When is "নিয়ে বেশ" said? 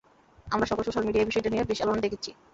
1.51-1.79